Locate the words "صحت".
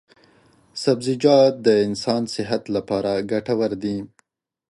2.35-2.63